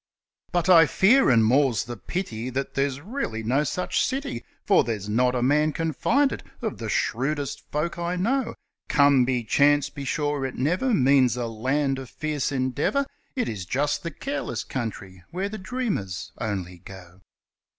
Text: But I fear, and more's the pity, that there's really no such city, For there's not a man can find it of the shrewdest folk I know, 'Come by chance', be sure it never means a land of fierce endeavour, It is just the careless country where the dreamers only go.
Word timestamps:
But 0.51 0.67
I 0.67 0.87
fear, 0.87 1.29
and 1.29 1.45
more's 1.45 1.83
the 1.83 1.95
pity, 1.95 2.49
that 2.49 2.73
there's 2.73 3.01
really 3.01 3.43
no 3.43 3.63
such 3.63 4.03
city, 4.03 4.43
For 4.65 4.83
there's 4.83 5.07
not 5.07 5.35
a 5.35 5.43
man 5.43 5.73
can 5.73 5.93
find 5.93 6.31
it 6.31 6.41
of 6.59 6.79
the 6.79 6.89
shrewdest 6.89 7.69
folk 7.71 7.99
I 7.99 8.15
know, 8.15 8.55
'Come 8.89 9.25
by 9.25 9.45
chance', 9.47 9.91
be 9.91 10.03
sure 10.03 10.43
it 10.43 10.55
never 10.55 10.91
means 10.95 11.37
a 11.37 11.45
land 11.45 11.99
of 11.99 12.09
fierce 12.09 12.51
endeavour, 12.51 13.05
It 13.35 13.47
is 13.47 13.63
just 13.67 14.01
the 14.01 14.09
careless 14.09 14.63
country 14.63 15.23
where 15.29 15.49
the 15.49 15.59
dreamers 15.59 16.31
only 16.39 16.79
go. 16.79 17.21